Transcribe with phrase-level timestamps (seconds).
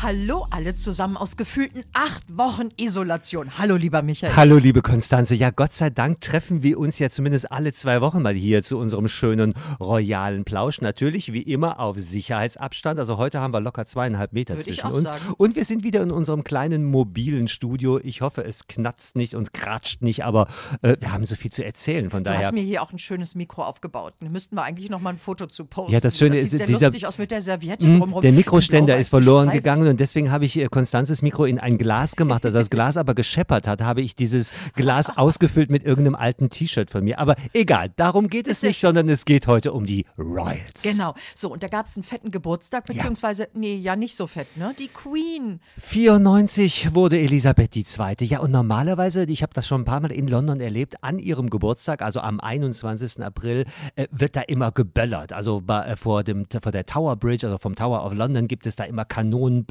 [0.00, 3.58] Hallo alle zusammen aus gefühlten acht Wochen Isolation.
[3.58, 4.36] Hallo lieber Michael.
[4.36, 5.34] Hallo liebe Konstanze.
[5.34, 8.78] Ja, Gott sei Dank treffen wir uns ja zumindest alle zwei Wochen mal hier zu
[8.78, 10.80] unserem schönen royalen Plausch.
[10.82, 13.00] Natürlich wie immer auf Sicherheitsabstand.
[13.00, 15.08] Also heute haben wir locker zweieinhalb Meter Würde zwischen uns.
[15.08, 15.20] sagen.
[15.36, 17.98] Und wir sind wieder in unserem kleinen mobilen Studio.
[18.00, 20.46] Ich hoffe, es knatzt nicht und kratscht nicht, aber
[20.82, 22.08] äh, wir haben so viel zu erzählen.
[22.08, 22.46] Von Du daher.
[22.46, 24.14] hast mir hier auch ein schönes Mikro aufgebaut.
[24.20, 25.92] Da müssten wir eigentlich noch mal ein Foto zu posten.
[25.92, 28.22] Ja, das Schöne das ist, sieht sehr dieser- lustig aus mit der Serviette Mm, drumherum.
[28.22, 29.64] Der Mikroständer Und ist verloren gestreift.
[29.88, 32.44] Gegangen und deswegen habe ich äh, Konstanzes Mikro in ein Glas gemacht.
[32.44, 36.90] Als das Glas aber gescheppert hat, habe ich dieses Glas ausgefüllt mit irgendeinem alten T-Shirt
[36.90, 37.18] von mir.
[37.18, 40.82] Aber egal, darum geht es ja nicht, sondern es geht heute um die Royals.
[40.82, 41.14] Genau.
[41.34, 44.74] So, und da gab es einen fetten Geburtstag, beziehungsweise, nee, ja, nicht so fett, ne?
[44.78, 45.60] Die Queen.
[45.78, 48.26] 94 wurde Elisabeth II.
[48.26, 51.48] Ja, und normalerweise, ich habe das schon ein paar Mal in London erlebt, an ihrem
[51.50, 53.22] Geburtstag, also am 21.
[53.22, 53.64] April,
[53.96, 55.32] äh, wird da immer geböllert.
[55.32, 58.66] Also bei, äh, vor, dem, vor der Tower Bridge, also vom Tower of London, gibt
[58.66, 59.04] es da immer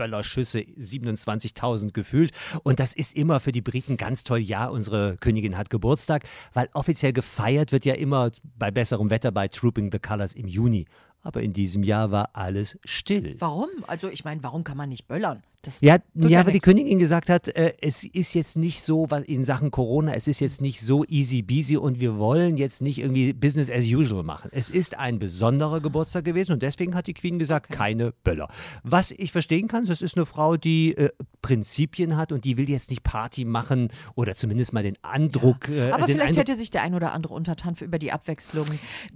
[0.07, 2.31] Kanonenböllerschüsse, 27.000 gefühlt.
[2.63, 4.39] Und das ist immer für die Briten ganz toll.
[4.39, 9.47] Ja, unsere Königin hat Geburtstag, weil offiziell gefeiert wird ja immer bei besserem Wetter bei
[9.47, 10.85] Trooping the Colors im Juni.
[11.21, 13.35] Aber in diesem Jahr war alles still.
[13.39, 13.69] Warum?
[13.87, 15.43] Also, ich meine, warum kann man nicht böllern?
[15.63, 16.59] Das Ja, ja, weil die.
[16.59, 20.39] Königin gesagt hat, äh, es ist jetzt nicht so was in Sachen Corona, es ist
[20.39, 24.49] jetzt nicht so easy peasy und wir wollen jetzt nicht irgendwie Business as usual machen.
[24.53, 28.49] Es ist ein besonderer Geburtstag gewesen und deswegen hat die Queen gesagt, keine Böller.
[28.83, 31.09] Was ich verstehen kann, das ist eine Frau, die äh,
[31.41, 35.69] Prinzipien hat und die will jetzt nicht Party machen oder zumindest mal den Andruck.
[35.69, 38.11] Äh, Aber den vielleicht Eindruck, hätte sich der ein oder andere Untertan für über die
[38.11, 38.67] Abwechslung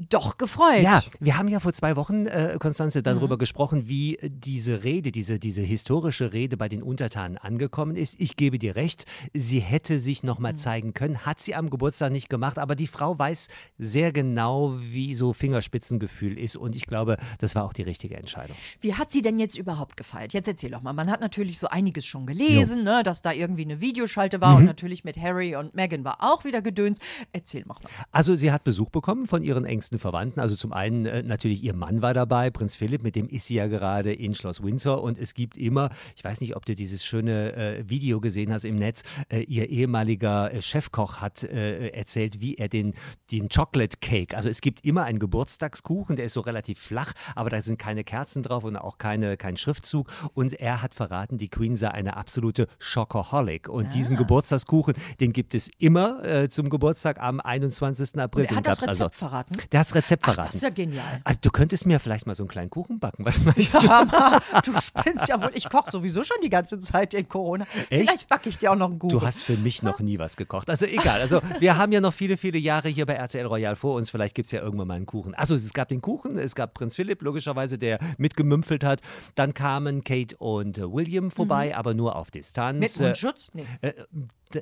[0.10, 0.82] doch gefreut.
[0.82, 3.04] Ja, wir haben ja vor zwei Wochen, äh, Konstanze, Mhm.
[3.04, 8.16] darüber gesprochen, wie äh, diese Rede, diese, diese historische Rede bei den Untertanen angekommen ist.
[8.20, 10.28] Ich gebe dir recht, sie hätte sich Mhm.
[10.28, 13.48] nochmal zeigen können, hat sie am Geburtstag nicht gemacht, aber die Frau weiß
[13.78, 18.56] sehr genau, wie so Fingerspitzengefühl ist und ich glaube, das war auch die richtige Entscheidung.
[18.80, 20.34] Wie hat sie denn jetzt überhaupt gefeiert?
[20.34, 20.94] Jetzt erzähl doch mal.
[20.94, 24.58] Man hat natürlich so einiges schon gelesen, ne, dass da irgendwie eine Videoschalte war Mhm.
[24.58, 27.00] und natürlich mit Harry und Meghan war auch wieder Gedöns.
[27.32, 27.76] Erzähl mal.
[28.12, 30.40] Also sie hat Besuch bekommen von ihren engsten Verwandten.
[30.40, 33.56] Also zum einen äh, natürlich ihr Mann war dabei, Prinz Philipp, mit dem ist sie
[33.56, 35.02] ja gerade in Schloss Windsor.
[35.04, 38.66] Und es gibt immer, ich weiß nicht, ob du dieses schöne äh, Video gesehen hast
[38.66, 42.94] im Netz, äh, ihr ehemaliger äh, Chefkoch hat äh, erzählt, wie er den,
[43.32, 47.50] den Chocolate Cake, also es gibt immer einen Geburtstagskuchen, der ist so relativ flach, aber
[47.50, 50.10] da sind keine Kerzen drauf und auch keine, kein Schriftzug.
[50.34, 53.70] Und er hat verraten, die Queen sei eine absolute Schocoholic.
[53.70, 58.20] Und diesen Geburtstagskuchen, den gibt es immer äh, zum Geburtstag am 21.
[58.20, 58.46] April.
[58.46, 59.06] Und er hat das also.
[59.06, 59.58] Rezept verraten?
[59.72, 60.48] Der hat das Rezept Ach, verraten.
[60.50, 61.22] das ist ja genial.
[61.24, 63.88] Ah, Du könntest mir vielleicht mal so einen kleinen Kuchen backen, was meinst du?
[63.88, 64.40] Hammer.
[64.66, 65.52] Du spinnst ja wohl.
[65.54, 67.66] Ich koche sowieso schon die ganze Zeit in Corona.
[67.90, 68.10] Echt?
[68.10, 69.18] Vielleicht backe ich dir auch noch einen Kuchen.
[69.18, 70.70] Du hast für mich noch nie was gekocht.
[70.70, 71.22] Also egal.
[71.22, 74.10] Also wir haben ja noch viele, viele Jahre hier bei RTL Royal vor uns.
[74.10, 75.34] Vielleicht gibt es ja irgendwann mal einen Kuchen.
[75.36, 79.02] Also es gab den Kuchen, es gab Prinz Philipp, logischerweise, der mitgemümpfelt hat.
[79.36, 82.76] Dann kamen Kate und äh, William vorbei, aber nur auf Distanz.
[82.76, 82.80] Mhm.
[82.80, 83.52] Mit Mundschutz?
[83.54, 83.66] Nee.
[83.82, 83.94] Äh,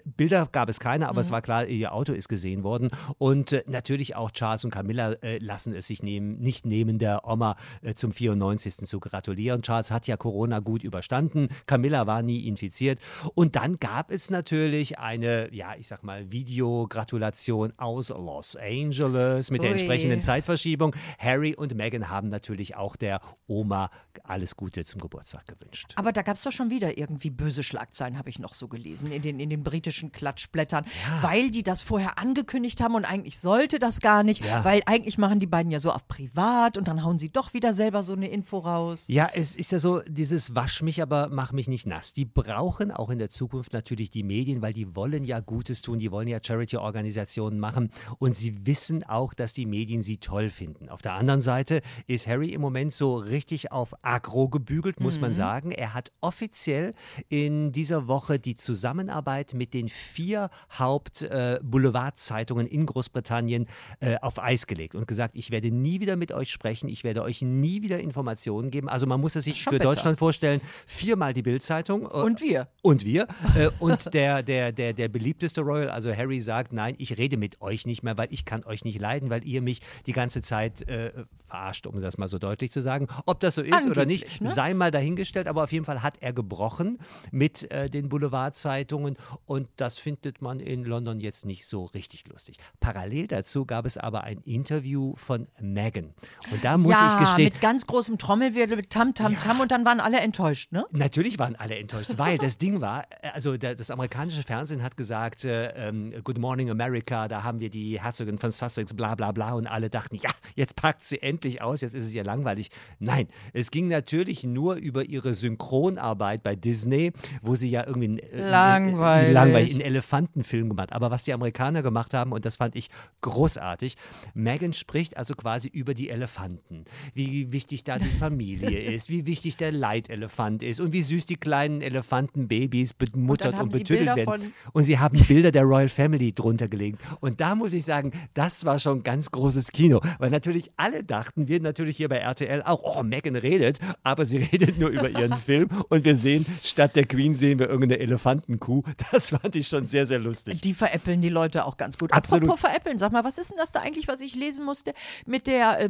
[0.05, 1.09] Bilder gab es keine, Mhm.
[1.09, 2.89] aber es war klar, ihr Auto ist gesehen worden.
[3.17, 7.27] Und äh, natürlich auch Charles und Camilla äh, lassen es sich nehmen, nicht nehmen, der
[7.27, 8.78] Oma äh, zum 94.
[8.88, 9.61] zu gratulieren.
[9.61, 12.99] Charles hat ja Corona gut überstanden, Camilla war nie infiziert.
[13.35, 19.61] Und dann gab es natürlich eine, ja, ich sag mal, Videogratulation aus Los Angeles mit
[19.61, 19.75] der Ui.
[19.75, 20.95] entsprechenden Zeitverschiebung.
[21.17, 23.91] Harry und Meghan haben natürlich auch der Oma
[24.23, 25.94] alles Gute zum Geburtstag gewünscht.
[25.95, 29.11] Aber da gab es doch schon wieder irgendwie böse Schlagzeilen, habe ich noch so gelesen,
[29.11, 30.84] in den, in den britischen Klatschblättern,
[31.22, 34.66] weil die das vorher angekündigt haben und eigentlich sollte das gar nicht, Ja.
[34.66, 37.72] weil eigentlich machen die beiden ja so auf privat und dann hauen sie doch wieder
[37.72, 39.06] selber so eine Info raus.
[39.07, 42.12] Ja, es ist ja so, dieses Wasch mich, aber mach mich nicht nass.
[42.12, 45.97] Die brauchen auch in der Zukunft natürlich die Medien, weil die wollen ja Gutes tun,
[45.97, 50.90] die wollen ja Charity-Organisationen machen und sie wissen auch, dass die Medien sie toll finden.
[50.90, 55.34] Auf der anderen Seite ist Harry im Moment so richtig auf Agro gebügelt, muss man
[55.34, 55.72] sagen.
[55.72, 56.93] Er hat offiziell
[57.29, 63.67] in dieser Woche die Zusammenarbeit mit den vier Haupt-Boulevardzeitungen in Großbritannien
[63.99, 67.23] äh, auf Eis gelegt und gesagt, ich werde nie wieder mit euch sprechen, ich werde
[67.23, 68.89] euch nie wieder Informationen geben.
[68.89, 69.89] Also man muss es sich Schon für bitter.
[69.91, 72.03] Deutschland vorstellen, viermal die Bildzeitung.
[72.03, 72.67] äh, Und wir.
[72.81, 73.27] Und wir.
[73.55, 77.61] Äh, und der, der, der, der beliebteste Royal, also Harry, sagt, nein, ich rede mit
[77.61, 80.87] euch nicht mehr, weil ich kann euch nicht leiden, weil ihr mich die ganze Zeit
[80.87, 81.11] äh,
[81.47, 83.07] verarscht, um das mal so deutlich zu sagen.
[83.25, 84.49] Ob das so ist oder nicht, Angeblich, ne?
[84.49, 86.99] sei mal dahingestellt, aber auf jeden Fall hat er gebrochen
[87.31, 92.26] mit äh, den Boulevardzeitungen und und das findet man in London jetzt nicht so richtig
[92.29, 92.56] lustig.
[92.79, 96.14] Parallel dazu gab es aber ein Interview von Meghan.
[96.50, 97.44] Und da muss ja, ich gestehen.
[97.44, 99.40] mit ganz großem Trommelwirbel, mit Tam, Tam, ja.
[99.40, 100.85] Tam und dann waren alle enttäuscht, ne?
[100.91, 105.44] Natürlich waren alle enttäuscht, weil das Ding war, äh, also das amerikanische Fernsehen hat gesagt,
[105.44, 109.55] äh, ähm, Good Morning America, da haben wir die Herzogin von Sussex, bla bla bla
[109.55, 112.70] und alle dachten, ja, jetzt packt sie endlich aus, jetzt ist es ja langweilig.
[113.00, 118.50] Nein, es ging natürlich nur über ihre Synchronarbeit bei Disney, wo sie ja irgendwie äh,
[118.50, 119.34] langweilig.
[119.34, 120.93] langweilig einen Elefantenfilm gemacht.
[120.93, 122.90] Aber was die Amerikaner gemacht haben, und das fand ich
[123.22, 123.96] großartig,
[124.34, 129.57] Megan spricht also quasi über die Elefanten, wie wichtig da die Familie ist, wie wichtig
[129.57, 134.53] der Leitelefant ist und wie süß die kleinen Elefantenbabys bemuttert und, und betüttelt werden.
[134.73, 136.99] Und sie haben Bilder der Royal Family drunter gelegt.
[137.19, 141.47] Und da muss ich sagen, das war schon ganz großes Kino, weil natürlich alle dachten,
[141.47, 145.34] wir natürlich hier bei RTL auch, oh, Megan redet, aber sie redet nur über ihren
[145.40, 148.84] Film und wir sehen, statt der Queen sehen wir irgendeine Elefantenkuh.
[149.11, 150.62] Das fand ich schon sehr, sehr lustig.
[150.62, 152.12] Die veräppeln die Leute auch ganz gut.
[152.12, 152.44] Absolut.
[152.44, 154.94] Apropos veräppeln, sag mal, was ist denn das da eigentlich, was ich lesen musste
[155.26, 155.90] mit der äh,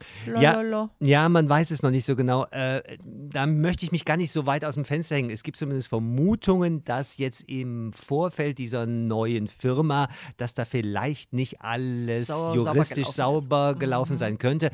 [0.00, 0.90] Briefkastenfirma?
[1.00, 2.46] Ja, ja, man weiß es noch nicht so genau.
[2.50, 5.30] Äh, da möchte ich mich gar nicht so weit aus dem Fenster hängen.
[5.30, 11.60] Es gibt zumindest Vermutungen, dass jetzt im Vorfeld dieser neuen Firma, dass da vielleicht nicht
[11.60, 14.18] alles Sau, juristisch sauber gelaufen, sauber gelaufen mhm.
[14.18, 14.70] sein könnte.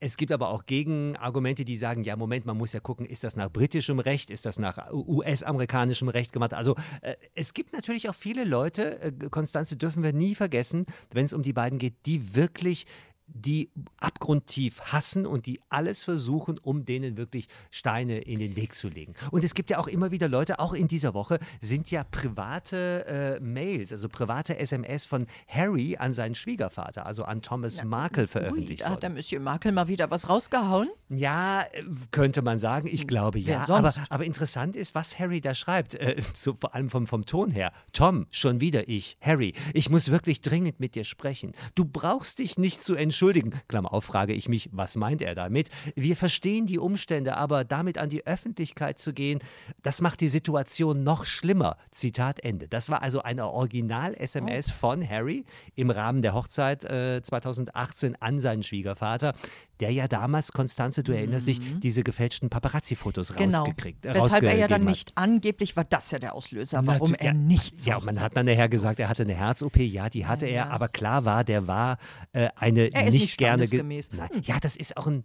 [0.00, 3.36] Es gibt aber auch Gegenargumente, die sagen, ja, Moment, man muss ja gucken, ist das
[3.36, 6.54] nach britischem Recht, ist das nach US-amerikanischem Recht gemacht?
[6.54, 11.24] Also äh, es gibt natürlich auch viele Leute, äh, Konstanze dürfen wir nie vergessen, wenn
[11.24, 12.86] es um die beiden geht, die wirklich
[13.32, 18.88] die abgrundtief hassen und die alles versuchen, um denen wirklich Steine in den Weg zu
[18.88, 19.14] legen.
[19.30, 23.06] Und es gibt ja auch immer wieder Leute, auch in dieser Woche sind ja private
[23.06, 28.26] äh, Mails, also private SMS von Harry an seinen Schwiegervater, also an Thomas Na, Markle
[28.26, 28.82] veröffentlicht.
[28.82, 30.88] Ui, da hat der Monsieur Markle mal wieder was rausgehauen?
[31.08, 31.64] Ja,
[32.10, 32.88] könnte man sagen.
[32.90, 33.68] Ich glaube ja.
[33.68, 37.50] Aber, aber, interessant ist, was Harry da schreibt, äh, so, vor allem vom, vom Ton
[37.50, 37.72] her.
[37.92, 39.16] Tom, schon wieder ich.
[39.20, 41.52] Harry, ich muss wirklich dringend mit dir sprechen.
[41.74, 43.52] Du brauchst dich nicht zu entschuldigen entschuldigen.
[43.68, 45.68] Klammer auf, frage ich mich, was meint er damit?
[45.94, 49.40] Wir verstehen die Umstände, aber damit an die Öffentlichkeit zu gehen,
[49.82, 51.76] das macht die Situation noch schlimmer.
[51.90, 52.66] Zitat Ende.
[52.66, 54.72] Das war also eine Original-SMS oh.
[54.72, 55.44] von Harry
[55.74, 59.34] im Rahmen der Hochzeit äh, 2018 an seinen Schwiegervater,
[59.80, 61.80] der ja damals, Konstanze, du erinnerst dich, mhm.
[61.80, 63.58] diese gefälschten Paparazzi-Fotos genau.
[63.58, 64.04] rausgekriegt.
[64.04, 67.34] Äh, Weshalb er ja dann nicht, angeblich war das ja der Auslöser, warum Natu er
[67.34, 70.64] nicht Ja, man hat dann nachher gesagt, er hatte eine Herz-OP, ja, die hatte ja,
[70.66, 71.98] er, aber klar war, der war
[72.32, 73.66] äh, eine er nicht, nicht gerne.
[73.70, 74.28] Nein.
[74.42, 75.24] Ja, das ist auch ein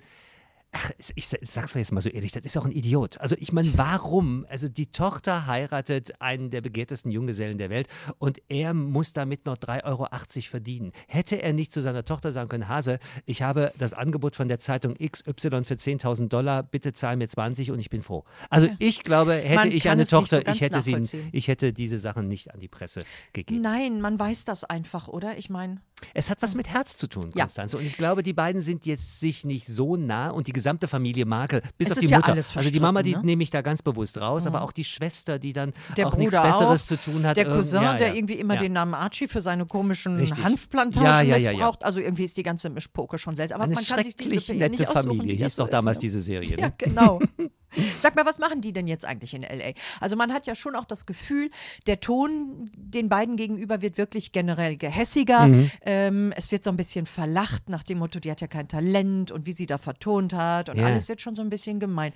[0.75, 3.19] ach, ich sag's jetzt mal so ehrlich, das ist auch ein Idiot.
[3.19, 4.45] Also ich meine, warum?
[4.49, 7.87] Also die Tochter heiratet einen der begehrtesten Junggesellen der Welt
[8.17, 10.07] und er muss damit noch 3,80 Euro
[10.49, 10.91] verdienen.
[11.07, 14.59] Hätte er nicht zu seiner Tochter sagen können, Hase, ich habe das Angebot von der
[14.59, 18.25] Zeitung XY für 10.000 Dollar, bitte zahl mir 20 und ich bin froh.
[18.49, 20.97] Also ich glaube, hätte man ich eine Tochter, so ich, hätte sie,
[21.31, 23.61] ich hätte diese Sachen nicht an die Presse gegeben.
[23.61, 25.37] Nein, man weiß das einfach, oder?
[25.37, 25.79] Ich meine...
[26.13, 27.75] Es hat was mit Herz zu tun, Konstanze.
[27.75, 27.79] Ja.
[27.79, 31.25] Und ich glaube, die beiden sind jetzt sich nicht so nah und die gesamte Familie
[31.25, 32.35] Markel, bis es auf die Mutter.
[32.35, 33.21] Ja also die Mama, die ne?
[33.23, 34.49] nehme ich da ganz bewusst raus, mhm.
[34.49, 36.87] aber auch die Schwester, die dann der auch Bruder nichts Besseres auch.
[36.87, 37.37] zu tun hat.
[37.37, 40.43] Der Cousin, ja, der irgendwie immer den Namen Archie für seine komischen Richtig.
[40.43, 41.83] Hanfplantagen missbraucht.
[41.83, 43.55] Also irgendwie ist die ganze Mischpoke schon seltsam.
[43.55, 45.35] Aber Eine man kann sich diese nette Familie.
[45.35, 46.01] Hieß doch damals ne?
[46.01, 46.55] diese Serie.
[46.55, 46.61] Ne?
[46.61, 47.19] Ja, genau.
[47.99, 49.73] Sag mal, was machen die denn jetzt eigentlich in LA?
[49.99, 51.49] Also man hat ja schon auch das Gefühl,
[51.87, 55.47] der Ton den beiden gegenüber wird wirklich generell gehässiger.
[55.47, 55.71] Mhm.
[55.81, 59.31] Ähm, es wird so ein bisschen verlacht nach dem Motto, die hat ja kein Talent
[59.31, 60.85] und wie sie da vertont hat und ja.
[60.85, 62.13] alles wird schon so ein bisschen gemein.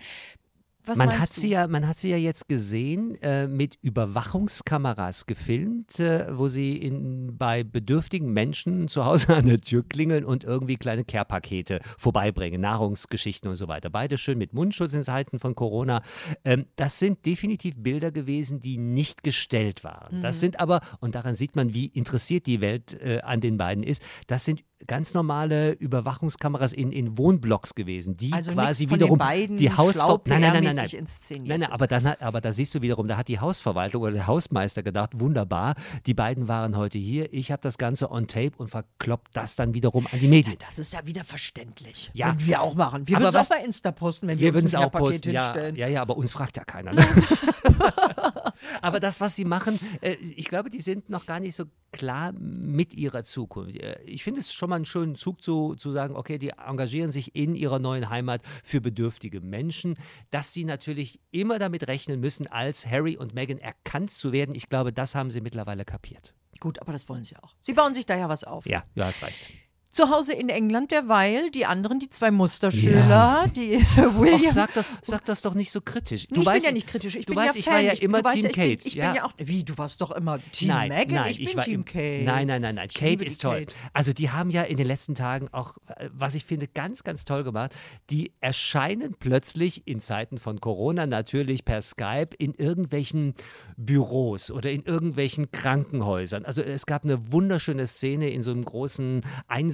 [0.86, 1.42] Was man hat du?
[1.42, 6.78] sie ja, man hat sie ja jetzt gesehen äh, mit Überwachungskameras gefilmt, äh, wo sie
[6.78, 12.62] in, bei bedürftigen Menschen zu Hause an der Tür klingeln und irgendwie kleine Care-Pakete vorbeibringen,
[12.62, 13.90] Nahrungsgeschichten und so weiter.
[13.90, 16.02] Beide schön mit Mundschutz in Zeiten von Corona.
[16.46, 20.18] Ähm, das sind definitiv Bilder gewesen, die nicht gestellt waren.
[20.18, 20.22] Mhm.
[20.22, 23.84] Das sind aber, und daran sieht man, wie interessiert die Welt äh, an den beiden
[23.84, 29.20] ist, das sind ganz normale Überwachungskameras in, in Wohnblocks gewesen, die also quasi wiederum
[29.58, 30.22] die Hausverwaltung.
[30.28, 31.44] Nein, nein, nein, nein, nein.
[31.46, 34.28] nein, nein aber, dann, aber da siehst du wiederum, da hat die Hausverwaltung oder der
[34.28, 38.70] Hausmeister gedacht, wunderbar, die beiden waren heute hier, ich habe das Ganze on tape und
[38.70, 40.58] verkloppt das dann wiederum an die Medien.
[40.60, 42.12] Ja, das ist ja wieder verständlich.
[42.14, 42.28] Ja.
[42.28, 43.08] Würden wir auch machen.
[43.08, 45.32] Wir würden es auch bei Insta posten, wenn wir, wir uns ein auch Paket posten.
[45.32, 45.76] hinstellen.
[45.76, 46.94] Ja, ja, ja, aber uns fragt ja keiner.
[46.94, 47.06] Ne?
[48.82, 52.32] aber das, was sie machen, äh, ich glaube, die sind noch gar nicht so klar
[52.34, 53.76] mit ihrer Zukunft.
[53.76, 57.12] Äh, ich finde es schon mal einen schönen Zug zu, zu sagen, okay, die engagieren
[57.12, 59.98] sich in ihrer neuen Heimat für bedürftige Menschen,
[60.32, 64.56] dass sie natürlich immer damit rechnen müssen, als Harry und Meghan erkannt zu werden.
[64.56, 66.34] Ich glaube, das haben sie mittlerweile kapiert.
[66.60, 67.56] Gut, aber das wollen sie auch.
[67.62, 68.66] Sie bauen sich da ja was auf.
[68.66, 69.50] Ja, ja, das reicht.
[69.92, 73.78] Zu Hause in England derweil, die anderen, die zwei Musterschüler, die
[74.18, 74.42] William.
[74.50, 76.28] Och, sag, das, sag das doch nicht so kritisch.
[76.28, 77.16] Du Nee, ich weißt, bin ja nicht kritisch.
[77.16, 77.74] Ich du bin weißt, ja ich Fan.
[77.74, 78.88] war ja immer du weißt Team ja, ich bin, Kate.
[78.88, 79.06] Ich ja.
[79.08, 79.34] bin ja auch.
[79.38, 81.16] Wie, du warst doch immer Team nein, Meghan?
[81.16, 82.24] nein, ich bin war Team im- Kate.
[82.24, 82.88] Nein, nein, nein, nein.
[82.92, 83.66] Ich Kate ist toll.
[83.66, 83.74] Kate.
[83.94, 87.26] Also die haben ja in den letzten Tagen auch, äh, was ich finde, ganz, ganz
[87.26, 87.76] toll gemacht.
[88.10, 93.34] Die erscheinen plötzlich in Zeiten von Corona natürlich per Skype in irgendwelchen
[93.78, 96.46] Büros oder in irgendwelchen Krankenhäusern.
[96.46, 99.22] Also es gab eine wunderschöne Szene in so einem großen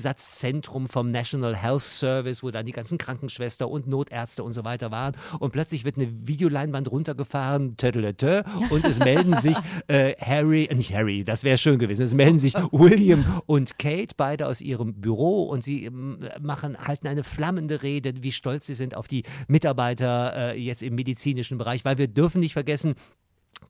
[0.05, 4.91] Einsatzzentrum vom National Health Service, wo dann die ganzen Krankenschwester und Notärzte und so weiter
[4.91, 5.13] waren.
[5.39, 9.57] Und plötzlich wird eine Videoleinwand runtergefahren, töteletö, und es melden sich
[9.87, 14.47] äh, Harry, nicht Harry, das wäre schön gewesen, es melden sich William und Kate, beide
[14.47, 18.95] aus ihrem Büro und sie ähm, machen, halten eine flammende Rede, wie stolz sie sind
[18.95, 22.95] auf die Mitarbeiter äh, jetzt im medizinischen Bereich, weil wir dürfen nicht vergessen,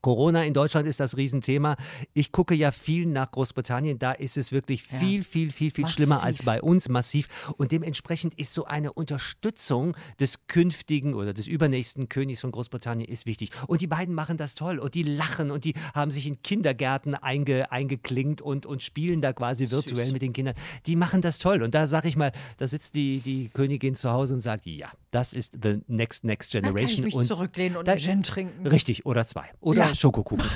[0.01, 1.77] Corona in Deutschland ist das Riesenthema.
[2.13, 3.97] Ich gucke ja viel nach Großbritannien.
[3.97, 4.99] Da ist es wirklich Ja.
[4.99, 5.95] viel, viel, viel, viel Massiv.
[5.95, 7.27] schlimmer als bei uns, massiv.
[7.57, 13.25] Und dementsprechend ist so eine Unterstützung des künftigen oder des übernächsten Königs von Großbritannien ist
[13.25, 13.49] wichtig.
[13.67, 17.15] Und die beiden machen das toll und die lachen und die haben sich in Kindergärten
[17.15, 20.13] einge, eingeklinkt und, und spielen da quasi virtuell Süß.
[20.13, 20.55] mit den Kindern.
[20.85, 21.63] Die machen das toll.
[21.63, 24.91] Und da sage ich mal, da sitzt die, die Königin zu Hause und sagt, ja,
[25.11, 27.05] das ist the next, next Da kann ich generation.
[27.05, 28.67] mich und zurücklehnen und da- einen Gin trinken.
[28.67, 29.49] Richtig, oder zwei.
[29.61, 29.93] Oder Ja.
[29.95, 30.45] Schokokuchen.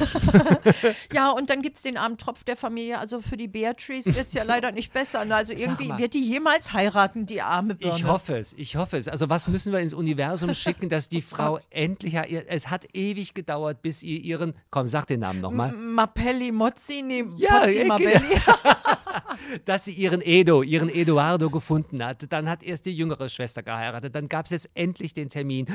[1.13, 2.99] Ja, und dann gibt es den armen Tropf der Familie.
[2.99, 5.25] Also für die Beatrice wird es ja leider nicht besser.
[5.25, 5.35] ne?
[5.35, 7.95] Also irgendwie wird die jemals heiraten, die arme Birne.
[7.97, 9.07] Ich hoffe es, ich hoffe es.
[9.07, 12.15] Also was müssen wir ins Universum schicken, dass die Frau endlich,
[12.47, 17.25] es hat ewig gedauert, bis ihr ihren, komm, sag den Namen nochmal, Mappelli Mozzi, nee,
[17.37, 18.41] Ja, Pozzi ja, Mabelli.
[19.65, 22.31] dass sie ihren Edo, ihren Eduardo gefunden hat.
[22.31, 25.65] Dann hat erst die jüngere Schwester geheiratet, dann gab es jetzt endlich den Termin.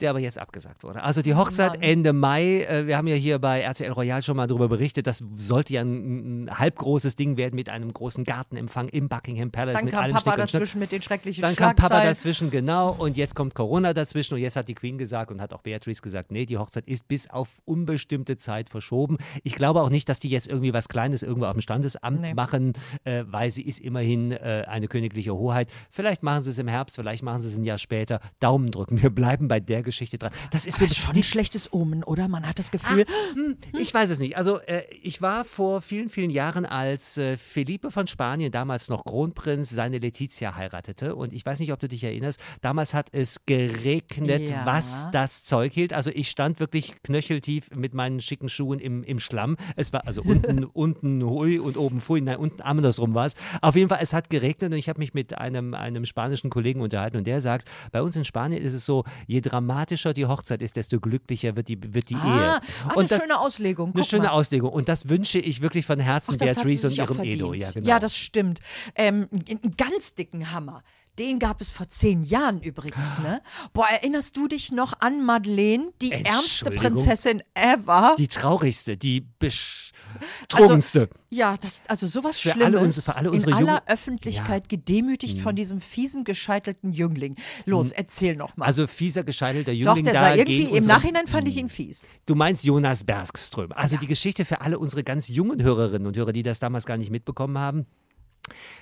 [0.00, 1.02] Der aber jetzt abgesagt wurde.
[1.02, 1.82] Also die Hochzeit Mann.
[1.82, 2.62] Ende Mai.
[2.64, 5.06] Äh, wir haben ja hier bei RTL Royal schon mal darüber berichtet.
[5.06, 9.74] Das sollte ja ein, ein halbgroßes Ding werden mit einem großen Gartenempfang im Buckingham Palace.
[9.76, 10.52] Dann mit kam allem Papa Schnack.
[10.52, 12.90] dazwischen mit den schrecklichen Dann kam Papa dazwischen, genau.
[12.92, 14.34] Und jetzt kommt Corona dazwischen.
[14.34, 17.08] Und jetzt hat die Queen gesagt und hat auch Beatrice gesagt, nee, die Hochzeit ist
[17.08, 19.16] bis auf unbestimmte Zeit verschoben.
[19.44, 22.34] Ich glaube auch nicht, dass die jetzt irgendwie was Kleines irgendwo auf dem Standesamt Nee.
[22.34, 22.72] machen,
[23.04, 25.70] äh, weil sie ist immerhin äh, eine königliche Hoheit.
[25.90, 28.20] Vielleicht machen sie es im Herbst, vielleicht machen sie es ein Jahr später.
[28.40, 29.02] Daumen drücken.
[29.02, 30.32] Wir bleiben bei der Geschichte dran.
[30.50, 32.28] Das ist so Das schon ein schlechtes Omen, oder?
[32.28, 34.36] Man hat das Gefühl, hm, ich weiß es nicht.
[34.36, 39.02] Also äh, ich war vor vielen, vielen Jahren, als äh, Felipe von Spanien, damals noch
[39.04, 41.14] Kronprinz, seine Letizia heiratete.
[41.16, 44.66] Und ich weiß nicht, ob du dich erinnerst, damals hat es geregnet, Ja.
[44.66, 45.92] was das Zeug hielt.
[45.92, 49.56] Also ich stand wirklich knöcheltief mit meinen schicken Schuhen im, im Schlamm.
[49.76, 52.20] Es war also unten, unten hui und oben fui.
[52.20, 53.34] Nein, unten andersrum war es.
[53.62, 56.80] Auf jeden Fall, es hat geregnet und ich habe mich mit einem, einem spanischen Kollegen
[56.80, 59.75] unterhalten und der sagt, bei uns in Spanien ist es so, je dramatischer
[60.16, 62.20] die Hochzeit ist, desto glücklicher wird die, wird die Ehe.
[62.22, 63.88] ah, ah, eine das- schöne Auslegung.
[63.92, 64.30] eine Guck schöne mal.
[64.30, 64.70] Auslegung.
[64.72, 67.20] Und das wünsche ich wirklich von Herzen Ach, Beatrice und ihrem.
[67.20, 67.52] Edo.
[67.54, 67.86] Ja, genau.
[67.86, 68.60] ja, das stimmt.
[68.94, 70.82] Ähm, einen ganz dicken Hammer.
[71.18, 73.40] Den gab es vor zehn Jahren übrigens, ne?
[73.72, 76.70] Boah, erinnerst du dich noch an Madeleine, die ärmste?
[76.70, 78.14] Prinzessin ever?
[78.18, 81.08] die traurigste, die betrogenste.
[81.30, 82.82] Ja, das, also sowas Für alle Schlimmes.
[82.82, 87.36] unsere- für alle unsere in aller Jungen- Öffentlichkeit gedemütigt von diesem fiesen, gescheitelten Jüngling.
[87.64, 88.66] Los, erzähl noch mal.
[88.66, 91.68] also fieser, gescheitelter Doch, Jüngling der da sah irgendwie, im unsere- Nachhinein fand ich ihn
[91.68, 92.02] fies.
[92.26, 93.72] Du meinst Jonas Bergström.
[93.72, 96.96] Also die Geschichte für alle unsere ganz jungen Hörerinnen und Hörer, die das damals gar
[96.96, 97.86] nicht mitbekommen haben.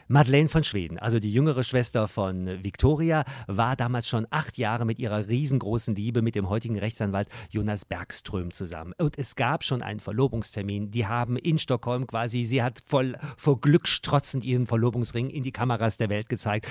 [0.08, 4.98] Madeleine von Schweden, also die jüngere Schwester von Victoria, war damals schon acht Jahre mit
[4.98, 8.92] ihrer riesengroßen Liebe mit dem heutigen Rechtsanwalt Jonas Bergström zusammen.
[8.98, 10.90] Und es gab schon einen Verlobungstermin.
[10.90, 15.52] Die haben in Stockholm quasi, sie hat voll vor Glück strotzend ihren Verlobungsring in die
[15.52, 16.68] Kameras der Welt gezeigt.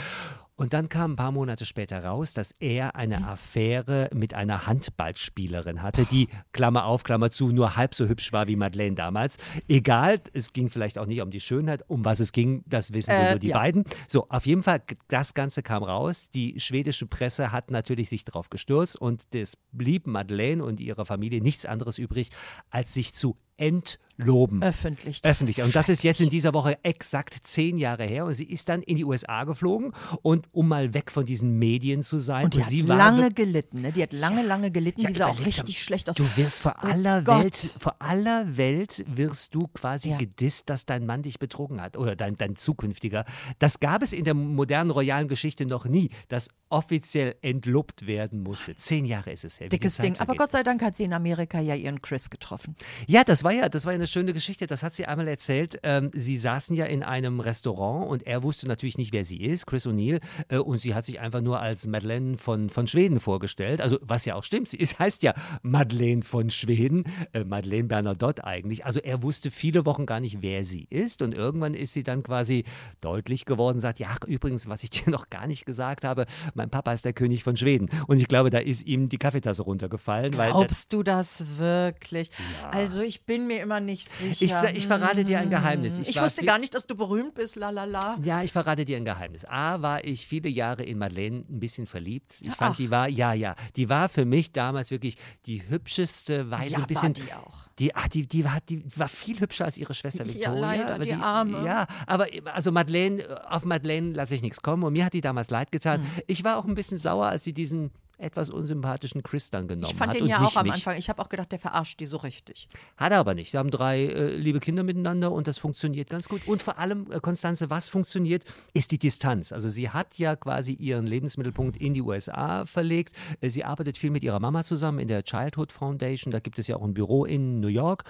[0.56, 5.82] Und dann kam ein paar Monate später raus, dass er eine Affäre mit einer Handballspielerin
[5.82, 9.38] hatte, die, Klammer auf, Klammer zu, nur halb so hübsch war wie Madeleine damals.
[9.68, 13.12] Egal, es ging vielleicht auch nicht um die Schönheit, um was es ging, das wissen
[13.12, 13.58] wir Äh, so die ja.
[13.58, 13.84] beiden.
[14.08, 16.30] So, auf jeden Fall, das Ganze kam raus.
[16.36, 21.42] Die schwedische Presse hat natürlich sich darauf gestürzt und es blieb Madeleine und ihrer Familie
[21.42, 22.30] nichts anderes übrig,
[22.70, 24.62] als sich zu entloben.
[24.64, 25.22] Öffentlich.
[25.22, 25.64] das Öffentlich.
[25.64, 28.26] Und das ist jetzt in dieser Woche exakt zehn Jahre her.
[28.26, 29.94] Und sie ist dann in die USA geflogen.
[30.22, 32.46] Und um mal weg von diesen Medien zu sein.
[32.46, 33.92] Und die hat sie war lange gelitten, ne?
[33.92, 35.02] Die hat lange, lange gelitten.
[35.02, 36.16] Ja, die sah auch richtig doch, schlecht aus.
[36.16, 37.44] Du wirst vor Oh aller Gott.
[37.44, 40.18] Welt, vor aller Welt wirst du quasi Ja.
[40.18, 43.26] gedisst, dass dein Mann dich betrogen hat oder dein, dein zukünftiger.
[43.60, 48.76] Das gab es in der modernen royalen Geschichte noch nie, dass offiziell entlobt werden musste.
[48.76, 49.70] Zehn Jahre ist es her.
[49.70, 50.14] Dickes Ding.
[50.16, 50.40] Aber vergeht.
[50.40, 52.76] Gott sei Dank hat sie in Amerika ja ihren Chris getroffen.
[53.08, 55.80] Ja, das war ja, das war ja eine schöne Geschichte, das hat sie einmal erzählt.
[55.84, 59.66] Ähm, sie saßen ja in einem Restaurant und er wusste natürlich nicht, wer sie ist,
[59.66, 63.82] Chris O'Neill, äh, und sie hat sich einfach nur als Madeleine von, von Schweden vorgestellt.
[63.82, 68.44] Also, was ja auch stimmt, sie ist, heißt ja Madeleine von Schweden, äh, Madeleine Bernadotte
[68.44, 68.86] eigentlich.
[68.86, 72.24] Also, er wusste viele Wochen gar nicht, wer sie ist und irgendwann ist sie dann
[72.24, 72.64] quasi
[73.02, 76.94] deutlich geworden, sagt, ja, übrigens, was ich dir noch gar nicht gesagt habe, mein Papa
[76.94, 77.90] ist der König von Schweden.
[78.08, 80.32] Und ich glaube, da ist ihm die Kaffeetasse runtergefallen.
[80.32, 82.30] Glaubst du das wirklich?
[82.62, 82.70] Ja.
[82.70, 84.70] Also ich bin mir immer nicht sicher.
[84.70, 86.00] Ich, ich verrate dir ein Geheimnis.
[86.00, 88.18] Ich, ich wusste gar nicht, dass du berühmt bist, lalala.
[88.24, 89.46] Ja, ich verrate dir ein Geheimnis.
[89.46, 92.36] A, war ich viele Jahre in Madeleine ein bisschen verliebt.
[92.42, 92.78] Ich fand, Ach.
[92.78, 96.82] die war, ja, ja, die war für mich damals wirklich die hübscheste, weil ja, so
[96.82, 97.18] ein bisschen.
[97.18, 97.64] War die auch.
[97.80, 100.54] Die, ach, die, die, war, die war viel hübscher als ihre Schwester Victoria.
[100.54, 101.66] Ja, leider, aber die, die Arme.
[101.66, 105.50] Ja, aber also Madeleine, auf Madeleine lasse ich nichts kommen und mir hat die damals
[105.50, 106.02] leid getan.
[106.02, 106.08] Mhm.
[106.28, 109.92] Ich war auch ein bisschen sauer, als sie diesen etwas unsympathischen Chris dann genommen hat.
[109.92, 110.74] Ich fand hat den ja auch am mich.
[110.74, 110.98] Anfang.
[110.98, 112.68] Ich habe auch gedacht, der verarscht die so richtig.
[112.98, 113.52] Hat er aber nicht.
[113.52, 116.48] Sie haben drei äh, liebe Kinder miteinander und das funktioniert ganz gut.
[116.48, 118.44] Und vor allem, äh, Konstanze, was funktioniert,
[118.74, 119.52] ist die Distanz.
[119.52, 123.14] Also sie hat ja quasi ihren Lebensmittelpunkt in die USA verlegt.
[123.42, 126.32] Äh, sie arbeitet viel mit ihrer Mama zusammen in der Childhood Foundation.
[126.32, 128.04] Da gibt es ja auch ein Büro in New York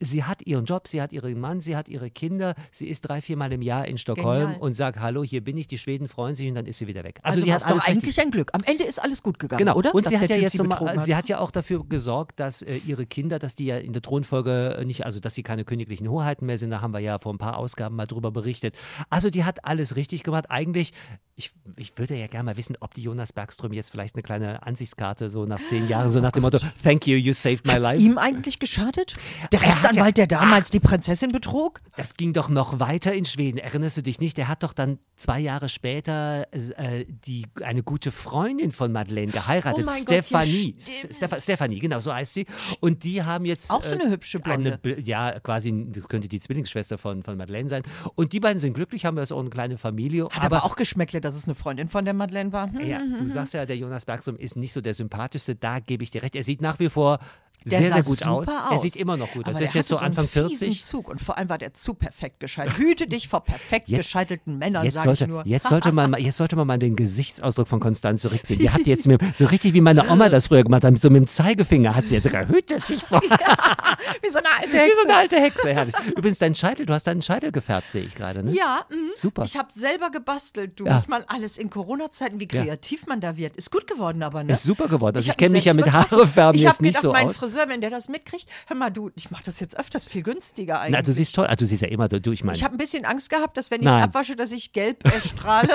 [0.00, 3.20] sie hat ihren Job, sie hat ihren Mann, sie hat ihre Kinder, sie ist drei,
[3.20, 4.60] viermal im Jahr in Stockholm Genial.
[4.60, 7.04] und sagt, hallo, hier bin ich, die Schweden freuen sich und dann ist sie wieder
[7.04, 7.18] weg.
[7.22, 8.50] Also, also die hat doch eigentlich ein Glück.
[8.52, 9.76] Am Ende ist alles gut gegangen, genau.
[9.76, 9.94] oder?
[9.94, 12.62] Und dass sie hat ja jetzt so mal, sie hat ja auch dafür gesorgt, dass
[12.62, 16.08] äh, ihre Kinder, dass die ja in der Thronfolge nicht, also dass sie keine königlichen
[16.08, 18.76] Hoheiten mehr sind, da haben wir ja vor ein paar Ausgaben mal drüber berichtet.
[19.10, 20.46] Also die hat alles richtig gemacht.
[20.48, 20.92] Eigentlich,
[21.36, 24.62] ich, ich würde ja gerne mal wissen, ob die Jonas Bergström jetzt vielleicht eine kleine
[24.62, 27.82] Ansichtskarte so nach zehn Jahren, so nach dem Motto, thank you, you saved my Hat's
[27.82, 28.02] life.
[28.02, 29.14] ihm eigentlich geschadet?
[29.52, 31.80] Der Rechtsanwalt, der damals als die Prinzessin betrug?
[31.96, 33.58] Das ging doch noch weiter in Schweden.
[33.58, 34.36] Erinnerst du dich nicht?
[34.36, 39.84] Der hat doch dann zwei Jahre später äh, die, eine gute Freundin von Madeleine geheiratet.
[39.86, 40.74] Oh Stefanie.
[40.74, 42.46] Gott, ja, Stefanie, genau, so heißt sie.
[42.80, 43.70] Und die haben jetzt.
[43.70, 44.78] Auch so eine äh, hübsche Blonde.
[44.82, 47.82] Eine, ja, quasi, das könnte die Zwillingsschwester von, von Madeleine sein.
[48.14, 50.24] Und die beiden sind glücklich, haben jetzt auch eine kleine Familie.
[50.24, 52.72] Hat aber, aber auch Geschmäckle, dass es eine Freundin von der Madeleine war.
[52.72, 53.28] Hm, ja, hm, du hm.
[53.28, 55.54] sagst ja, der Jonas Bergström ist nicht so der sympathischste.
[55.54, 56.34] Da gebe ich dir recht.
[56.34, 57.20] Er sieht nach wie vor
[57.70, 58.48] der sehr, sehr gut aus.
[58.48, 58.54] aus.
[58.72, 59.50] Er sieht immer noch gut aus.
[59.50, 60.84] Aber der ist jetzt so Anfang so 40.
[60.84, 62.78] Zug und vor allem war der zu perfekt gescheitelt.
[62.78, 65.46] Hüte dich vor perfekt Jetzt- gescheitelten Männern, Jetzt sage ich nur.
[65.46, 68.58] jetzt, sollte man, mal- jetzt sollte man mal den Gesichtsausdruck von Konstanze Rick sehen.
[68.58, 71.22] Die hat jetzt mit, so richtig wie meine Oma das früher gemacht hat, so mit
[71.22, 73.20] dem Zeigefinger hat sie jetzt sogar Hüte dich vor.
[74.22, 74.96] Wie so eine alte Wie Hexe.
[75.02, 75.94] so eine alte Hexe, herrlich.
[76.16, 78.52] Übrigens, dein Scheitel, du hast deinen Scheitel gefärbt, sehe ich gerade, ne?
[78.52, 79.10] Ja, mhm.
[79.16, 79.42] Super.
[79.44, 80.78] Ich habe selber gebastelt.
[80.78, 80.94] Du, Ja.
[80.94, 82.62] was man alles in Corona-Zeiten, wie Ja.
[82.62, 83.56] kreativ man da wird.
[83.56, 84.52] Ist gut geworden, aber ne?
[84.52, 85.16] Ist super geworden.
[85.16, 85.90] Also ich hab kenne mich ja mit.
[85.92, 87.16] Haarefärben Ich jetzt nicht so aus.
[87.56, 90.80] Friseur, wenn der das mitkriegt, hör mal, du, ich mache das jetzt öfters viel günstiger
[90.80, 90.92] eigentlich.
[90.92, 92.74] Na, du siehst toll, ah, du siehst ja immer, du, du ich meine, ich habe
[92.74, 95.70] ein bisschen Angst gehabt, dass wenn ich es abwasche, dass ich gelb äh, strahle.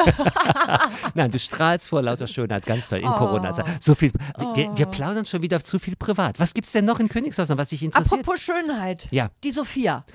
[1.15, 3.15] nein, du strahlst vor lauter Schönheit, ganz toll, in Oh.
[3.15, 3.65] Corona-Zeit.
[3.84, 4.12] So viel,
[4.56, 6.39] wir, wir plaudern schon wieder zu viel privat.
[6.39, 8.21] Was gibt es denn noch in Königshaus, was dich interessiert?
[8.21, 9.08] Apropos Schönheit.
[9.12, 9.32] Ja.
[9.43, 10.06] Die Sophia.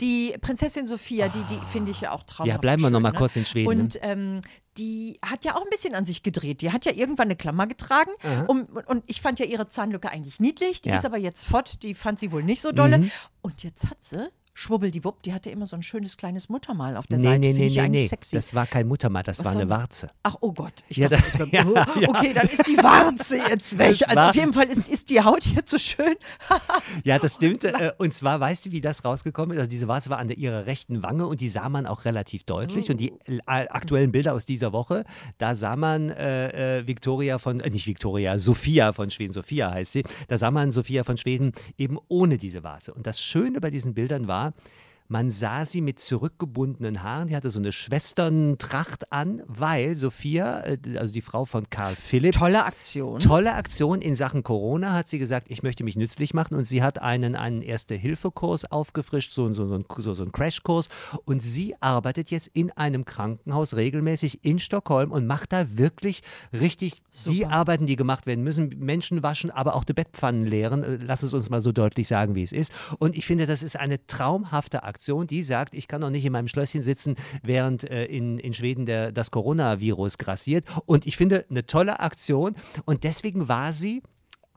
[0.00, 2.54] Die Prinzessin Sophia, die, die finde ich ja auch traumhaft.
[2.54, 3.18] Ja, bleiben wir schön, noch mal ne?
[3.18, 3.82] kurz in Schweden, ne?
[3.82, 4.40] Und ähm,
[4.78, 6.60] die hat ja auch ein bisschen an sich gedreht.
[6.60, 8.10] Die hat ja irgendwann eine Klammer getragen.
[8.46, 10.80] Um, und ich fand ja ihre Zahnlücke eigentlich niedlich.
[10.80, 10.96] Die Ja.
[10.96, 11.82] ist aber jetzt fort.
[11.82, 12.98] Die fand sie wohl nicht so dolle.
[12.98, 13.10] Mhm.
[13.42, 14.30] Und jetzt hat sie.
[14.58, 17.38] Schwubbeldiwupp, die hatte immer so ein schönes kleines Muttermal auf der Nee, Seite.
[17.38, 18.08] nee, Finde nee, nee, eigentlich nee.
[18.08, 18.34] sexy.
[18.36, 19.78] Das war kein Muttermal, das Was war war eine das?
[19.78, 20.08] Warze.
[20.24, 20.72] Ach, oh Gott.
[20.88, 21.62] Ich Ja, dachte, da- das ja,
[22.00, 22.08] ja.
[22.08, 23.90] Okay, dann ist die Warze jetzt weg.
[23.90, 26.16] Das Also war- auf jeden Fall ist, ist die Haut jetzt so schön.
[27.04, 27.64] Ja, das stimmt.
[27.64, 29.58] Äh, Und zwar, weißt du, wie das rausgekommen ist?
[29.60, 32.44] Also diese Warze war an der, ihrer rechten Wange und die sah man auch relativ
[32.44, 32.90] deutlich.
[32.90, 35.04] Und die äh, aktuellen Bilder aus dieser Woche,
[35.38, 39.92] da sah man äh, äh, Victoria von, äh, nicht Victoria, Sophia von Schweden, Sophia heißt
[39.92, 42.92] sie, da sah man Sophia von Schweden eben ohne diese Warze.
[42.94, 44.62] Und das Schöne bei diesen Bildern war, да,
[45.08, 47.28] man sah sie mit zurückgebundenen Haaren.
[47.28, 52.34] Die hatte so eine Schwesterntracht an, weil Sophia, äh, also die Frau von Karl Philipp,
[52.34, 53.20] Tolle Aktion.
[53.20, 56.82] Tolle Aktion in Sachen Corona hat sie gesagt, ich möchte mich nützlich machen und sie
[56.82, 60.88] hat einen, einen Erste-Hilfe-Kurs aufgefrischt, so, so, so, so, so einen Crashkurs
[61.24, 66.20] und sie arbeitet jetzt in einem Krankenhaus regelmäßig in Stockholm und macht da wirklich
[66.52, 67.50] richtig die Super.
[67.50, 71.32] Arbeiten, die gemacht werden müssen, Menschen waschen, aber auch die Bettpfannen leeren, Äh, lass es
[71.32, 74.82] uns mal so deutlich sagen, wie es ist und ich finde, das ist eine traumhafte
[74.82, 78.52] Aktion, die sagt, ich kann doch nicht in meinem Schlösschen sitzen, während äh, in, in
[78.52, 84.02] Schweden der, das Coronavirus grassiert und ich finde, eine tolle Aktion und deswegen war sie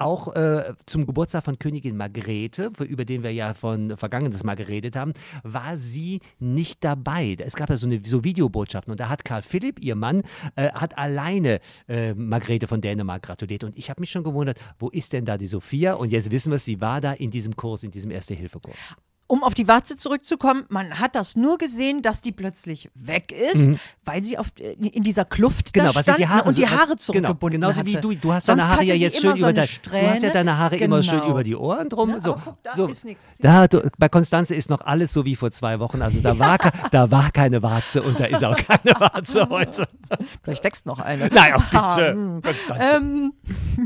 [0.02, 4.96] auch äh, zum Geburtstag von Königin Margrethe, über den wir ja von vergangenes Mal geredet
[4.96, 7.38] haben, war sie nicht dabei.
[7.40, 10.24] Es gab ja so, eine, so Videobotschaften und da hat Karl Philipp, ihr Mann,
[10.56, 13.64] äh, hat alleine äh, Margrethe von Dänemark gratuliert.
[13.64, 15.94] Und ich habe mich schon gewundert, wo ist denn da die Sophia?
[15.94, 18.96] Und jetzt wissen wir es, sie war da in diesem Kurs, in diesem Erste-Hilfe-Kurs.
[19.32, 23.70] Um auf die Warze zurückzukommen, man hat das nur gesehen, dass die plötzlich weg ist,
[24.04, 26.62] weil sie auf, in dieser Kluft Genau, da was sie stand die Haare und die
[26.64, 27.88] so- Haare genau, zurückgebunden genauso hatte.
[27.88, 28.14] wie du.
[28.16, 30.58] Du hast Sonst deine Haare ja jetzt schön so über dein, du hast ja deine
[30.58, 31.32] Haare immer schön Genau.
[31.32, 32.10] über die Ohren drum.
[32.12, 32.88] Na, so, guck, da so.
[32.88, 33.26] ist nix.
[33.40, 36.02] Da, du, bei Konstanze ist noch alles so wie vor zwei Wochen.
[36.02, 36.58] Also da war,
[36.92, 39.88] da war keine Warze und da ist auch keine Warze heute.
[40.44, 41.28] Vielleicht wächst noch eine.
[41.30, 42.42] Naja, bitte.
[42.44, 42.98] Konstanze.
[42.98, 43.34] Ähm,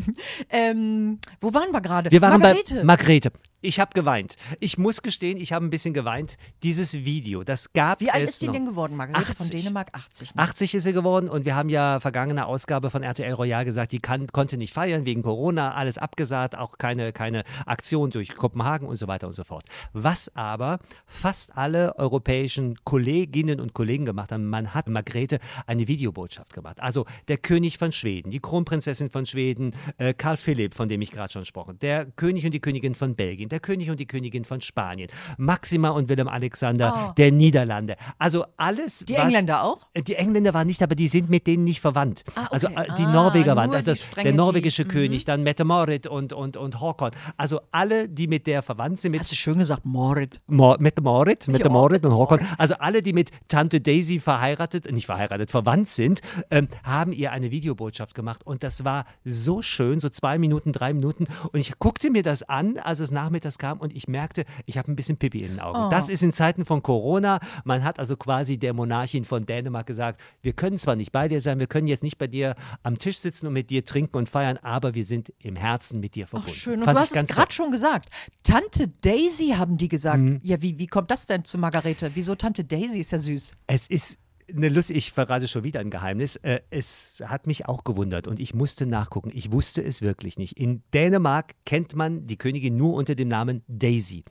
[0.50, 2.10] ähm, wo waren wir gerade?
[2.12, 2.76] Wir waren Margarete.
[2.78, 3.32] bei Margrethe.
[3.62, 4.36] Ich habe geweint.
[4.60, 6.38] Ich muss gestehen, ich habe ein bisschen geweint.
[6.64, 8.54] Dieses Video, das gab Wie alt es ist die noch.
[8.54, 9.62] denn geworden, Margarete von 80.
[9.62, 9.90] Dänemark?
[9.94, 10.36] 80.
[10.36, 10.42] Ne?
[10.42, 14.00] 80 ist sie geworden und wir haben ja vergangene Ausgabe von RTL Royal gesagt, die
[14.00, 18.96] kann, konnte nicht feiern wegen Corona, alles abgesagt, auch keine, keine Aktion durch Kopenhagen und
[18.96, 19.66] so weiter und so fort.
[19.94, 26.54] Was aber fast alle europäischen Kolleginnen und Kollegen gemacht haben, man hat Margrethe eine Videobotschaft
[26.54, 26.80] gemacht.
[26.80, 31.12] Also der König von Schweden, die Kronprinzessin von Schweden, äh, Karl Philipp, von dem ich
[31.12, 34.46] gerade schon gesprochen, der König und die Königin von Belgien, der König und die Königin
[34.46, 37.14] von Spanien, Maxima und Willem Alexander Oh.
[37.18, 37.96] der Niederlande.
[38.20, 39.88] Also alles, Die was, Engländer auch?
[39.94, 42.24] äh, Die Engländer waren nicht, aber die sind mit denen nicht verwandt.
[42.36, 42.50] Ah, okay.
[42.52, 44.90] Also äh, die Ah, Norweger waren, also die der die- norwegische mhm.
[44.90, 47.12] König, dann Mette-Marit und, und, und Håkon.
[47.38, 50.42] Also alle, die mit der verwandt sind, mit Hast du schön gesagt, Morit.
[50.48, 55.88] Mor Mette-Marit, Mette-Marit und Håkon, also alle, die mit Tante Daisy verheiratet, nicht verheiratet, verwandt
[55.90, 60.72] sind, ähm, haben ihr eine Videobotschaft gemacht und das war so schön, so zwei Minuten,
[60.72, 64.46] drei Minuten und ich guckte mir das an, als es nachmittags kam und ich merkte,
[64.66, 65.78] ich habe ein bisschen Pipi in den Augen.
[65.86, 65.90] Oh.
[65.90, 70.22] Das ist in Zeiten von Corona, man hat also quasi der Monarchin von Dänemark gesagt,
[70.42, 73.20] wir können zwar nicht bei dir sein, wir können jetzt nicht bei dir am Tisch
[73.20, 76.30] sitzen und mit dir trinken und feiern, aber wir sind im Herzen mit dir Ach,
[76.30, 76.54] verbunden.
[76.56, 76.80] schön.
[76.80, 78.10] Und Fand du hast es gerade schon gesagt.
[78.44, 80.20] Tante Daisy haben die gesagt.
[80.20, 80.40] Mhm.
[80.44, 82.12] Ja, wie, wie kommt das denn zu Margarete?
[82.16, 83.52] Wieso Tante Daisy ist ja süß?
[83.68, 84.18] Es ist
[84.56, 86.36] eine Lust, ich verrate schon wieder ein Geheimnis.
[86.38, 89.32] Äh, Es hat mich auch gewundert und ich musste nachgucken.
[89.34, 90.58] Ich wusste es wirklich nicht.
[90.58, 94.24] In Dänemark kennt man die Königin nur unter dem Namen Daisy.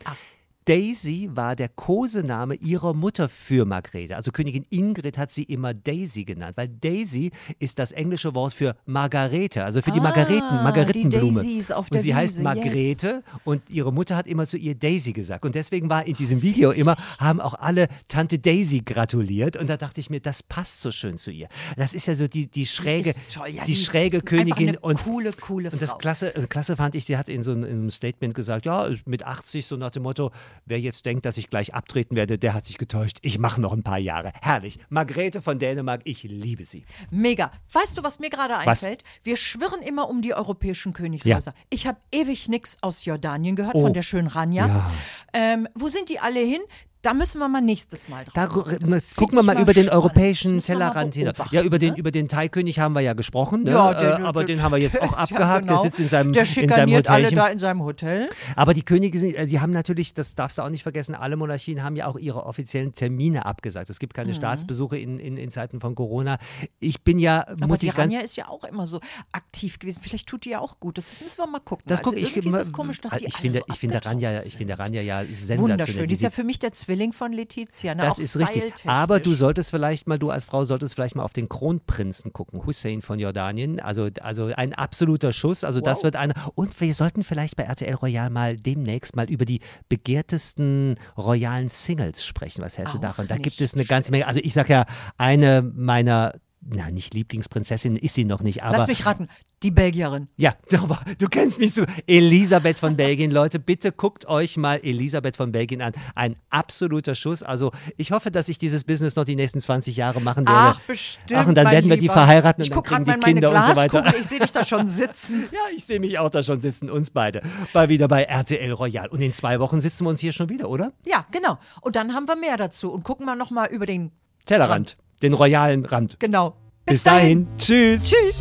[0.66, 4.16] Daisy war der Kosename ihrer Mutter für Margrethe.
[4.16, 8.74] Also Königin Ingrid hat sie immer Daisy genannt, weil Daisy ist das englische Wort für
[8.86, 11.34] Margarete, also für die Ah, Margareten, die Margaretenblume.
[11.42, 12.44] Daisys auf und sie heißt Wiese, yes.
[12.44, 15.44] Margrethe und ihre Mutter hat immer zu ihr Daisy gesagt.
[15.44, 19.56] Und deswegen war in diesem Video immer, haben auch alle Tante Daisy gratuliert.
[19.58, 21.48] Und da dachte ich mir, das passt so schön zu ihr.
[21.76, 24.78] Das ist ja so die, die schräge, ist toll, ja, die die schräge Königin.
[24.78, 25.98] und coole, coole Und das Frau.
[25.98, 28.88] klasse, äh, klasse fand ich, sie hat in so einem, in einem Statement gesagt, ja,
[29.04, 30.30] mit 80 so nach dem Motto,
[30.66, 33.18] wer jetzt denkt, dass ich gleich abtreten werde, der hat sich getäuscht.
[33.22, 34.32] Ich mache noch ein paar Jahre.
[34.42, 34.78] Herrlich.
[34.88, 36.84] Margrethe von Dänemark, ich liebe sie.
[37.10, 37.50] Mega.
[37.72, 38.82] Weißt du, was mir gerade Was?
[38.84, 39.02] einfällt?
[39.22, 41.54] Wir schwirren immer um die europäischen Königshäuser.
[41.70, 43.82] Ich habe ewig nichts aus Jordanien gehört, Oh.
[43.82, 44.66] von der schönen Rania.
[44.66, 44.90] Ja.
[45.32, 46.60] Ähm, wo sind die alle hin?
[47.04, 48.32] Da müssen wir mal nächstes Mal drauf.
[48.34, 48.78] Da gucken.
[48.90, 48.96] wir
[49.40, 51.30] ich mal über den europäischen mal Tellerrand hin.
[51.50, 51.98] Ja, über den, ne?
[51.98, 53.72] über den Thai-König haben wir ja gesprochen, ne?
[53.72, 55.66] Ja, äh, der- aber der- den haben wir jetzt auch ist ja abgehakt.
[55.68, 55.82] genau.
[55.82, 58.28] Der sitzt in seinem, Der in seinem schikaniert alle da in seinem Hotel.
[58.56, 61.36] Aber die Könige, sind, äh, die haben natürlich, das darfst du auch nicht vergessen, alle
[61.36, 63.90] Monarchien haben ja auch ihre offiziellen Termine abgesagt.
[63.90, 66.38] Es gibt keine Staatsbesuche in, in, in Zeiten von Corona.
[66.80, 67.56] Ich bin ja, Mhm.
[67.64, 69.00] Aber muss die ich ganz Rania ist ja auch immer so
[69.32, 70.00] aktiv gewesen.
[70.02, 70.96] Vielleicht tut die ja auch gut.
[70.98, 71.84] Das, müssen wir mal gucken.
[71.86, 74.04] Das also gucke ich ist es komisch, dass die ich alle finde, so ich finde
[74.04, 75.58] Ranja, ich finde Ranja ja sensationell.
[75.58, 76.06] Wunderschön.
[76.06, 77.94] Die ist ja für mich der Zwilling von Letizia.
[77.94, 78.02] Ne?
[78.02, 78.72] das auch ist richtig.
[78.86, 82.64] Aber du solltest vielleicht mal, du als Frau solltest vielleicht mal auf den Kronprinzen gucken,
[82.66, 83.80] Hussein von Jordanien.
[83.80, 85.64] Also, also ein absoluter Schuss.
[85.64, 86.04] Also das Wow.
[86.04, 86.34] wird einer.
[86.54, 92.24] Und wir sollten vielleicht bei RTL Royal mal demnächst mal über die begehrtesten royalen Singles
[92.24, 92.62] sprechen.
[92.62, 93.26] Was hältst du davon?
[93.26, 94.26] Da gibt es eine ganze Menge.
[94.26, 94.84] Also ich sag ja,
[95.18, 96.32] eine meiner,
[96.66, 99.28] na nicht Lieblingsprinzessin ist sie noch nicht, aber Lass mich raten.
[99.62, 100.28] Die Belgierin.
[100.36, 101.84] ja, aber du kennst mich so.
[102.06, 105.92] Elisabeth von Belgien, Leute, bitte guckt euch mal Elisabeth von Belgien an.
[106.14, 107.42] Ein absoluter Schuss.
[107.42, 110.58] Also ich hoffe, dass ich dieses Business noch die nächsten 20 Jahre machen werde.
[110.58, 111.32] Ach, bestimmt.
[111.34, 112.12] Ach, und dann werden wir die Lieber.
[112.14, 114.00] verheiraten Ich und dann gucke gerade kriegen mal die Kinder und so weiter.
[114.02, 114.20] Glaskugel.
[114.20, 115.44] Ich sehe dich da schon sitzen.
[115.54, 117.40] Ja, ich sehe mich auch da schon sitzen, uns beide.
[117.72, 119.08] Mal wieder bei RTL Royal.
[119.08, 120.92] Und in zwei Wochen sitzen wir uns hier schon wieder, oder?
[121.04, 121.58] Ja, genau.
[121.80, 124.10] Und dann haben wir mehr dazu und gucken wir nochmal über den.
[124.46, 124.96] Tellerrand.
[125.24, 126.20] Den royalen Rand.
[126.20, 126.54] Genau.
[126.84, 127.48] Bis, dahin.
[127.56, 128.10] Tschüss.
[128.10, 128.36] Tschüss.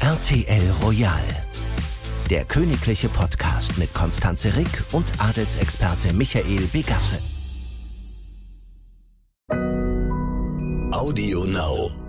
[0.00, 1.22] RTL Royal.
[2.28, 7.18] Der königliche Podcast mit Konstanze Rick und Adelsexperte Michael Begasse.
[10.90, 12.01] Audio Now.